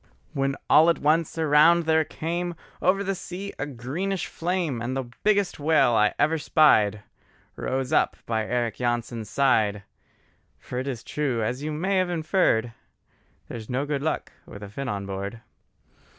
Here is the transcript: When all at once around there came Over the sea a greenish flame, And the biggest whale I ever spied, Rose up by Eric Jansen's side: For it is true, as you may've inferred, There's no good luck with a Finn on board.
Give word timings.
When 0.33 0.55
all 0.67 0.89
at 0.89 0.97
once 0.97 1.37
around 1.37 1.85
there 1.85 2.03
came 2.03 2.55
Over 2.81 3.03
the 3.03 3.13
sea 3.13 3.53
a 3.59 3.67
greenish 3.67 4.25
flame, 4.25 4.81
And 4.81 4.97
the 4.97 5.11
biggest 5.23 5.59
whale 5.59 5.91
I 5.93 6.15
ever 6.17 6.39
spied, 6.39 7.03
Rose 7.55 7.93
up 7.93 8.17
by 8.25 8.47
Eric 8.47 8.77
Jansen's 8.77 9.29
side: 9.29 9.83
For 10.57 10.79
it 10.79 10.87
is 10.87 11.03
true, 11.03 11.43
as 11.43 11.61
you 11.61 11.71
may've 11.71 12.09
inferred, 12.09 12.73
There's 13.47 13.69
no 13.69 13.85
good 13.85 14.01
luck 14.01 14.31
with 14.47 14.63
a 14.63 14.69
Finn 14.69 14.89
on 14.89 15.05
board. 15.05 15.41